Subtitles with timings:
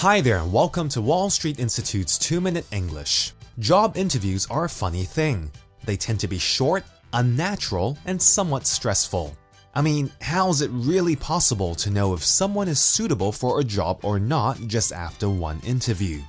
[0.00, 3.34] Hi there, and welcome to Wall Street Institute's 2 Minute English.
[3.58, 5.50] Job interviews are a funny thing.
[5.84, 9.36] They tend to be short, unnatural, and somewhat stressful.
[9.74, 13.62] I mean, how is it really possible to know if someone is suitable for a
[13.62, 16.22] job or not just after one interview?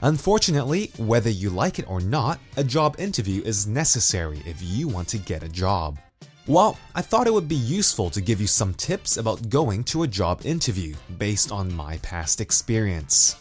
[0.00, 5.08] Unfortunately, whether you like it or not, a job interview is necessary if you want
[5.08, 5.98] to get a job.
[6.46, 10.02] Well, I thought it would be useful to give you some tips about going to
[10.02, 13.36] a job interview based on my past experience.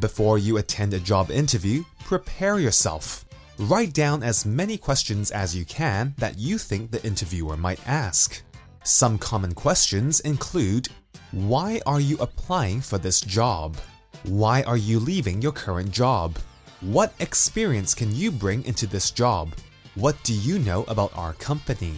[0.00, 3.24] Before you attend a job interview, prepare yourself.
[3.58, 8.42] Write down as many questions as you can that you think the interviewer might ask.
[8.84, 10.88] Some common questions include
[11.32, 13.76] Why are you applying for this job?
[14.24, 16.38] Why are you leaving your current job?
[16.80, 19.54] What experience can you bring into this job?
[19.94, 21.94] What do you know about our company?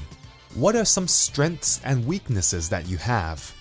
[0.54, 3.52] What are some strengths and weaknesses that you have?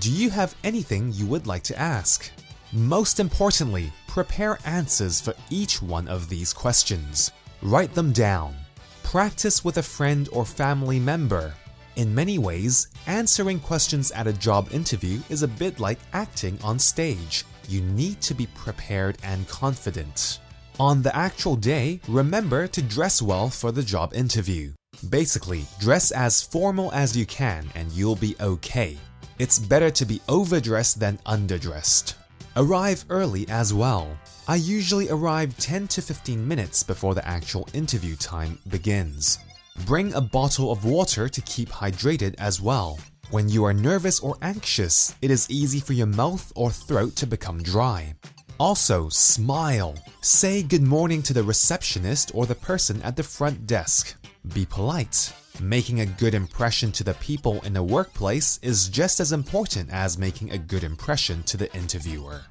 [0.00, 2.28] Do you have anything you would like to ask?
[2.72, 7.30] Most importantly, prepare answers for each one of these questions.
[7.62, 8.56] Write them down.
[9.04, 11.54] Practice with a friend or family member.
[11.94, 16.80] In many ways, answering questions at a job interview is a bit like acting on
[16.80, 17.44] stage.
[17.68, 20.40] You need to be prepared and confident.
[20.80, 24.72] On the actual day, remember to dress well for the job interview.
[25.08, 28.98] Basically, dress as formal as you can and you'll be okay.
[29.38, 32.14] It's better to be overdressed than underdressed.
[32.56, 34.08] Arrive early as well.
[34.46, 39.38] I usually arrive 10 to 15 minutes before the actual interview time begins.
[39.86, 42.98] Bring a bottle of water to keep hydrated as well.
[43.30, 47.26] When you are nervous or anxious, it is easy for your mouth or throat to
[47.26, 48.14] become dry.
[48.60, 49.94] Also, smile.
[50.20, 54.14] Say good morning to the receptionist or the person at the front desk.
[54.52, 55.32] Be polite.
[55.62, 60.18] Making a good impression to the people in the workplace is just as important as
[60.18, 62.42] making a good impression to the interviewer.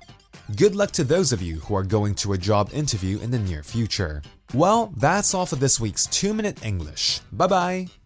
[0.55, 3.37] Good luck to those of you who are going to a job interview in the
[3.37, 4.23] near future.
[4.55, 7.19] Well, that's all for this week's 2 Minute English.
[7.31, 7.98] Bye bye.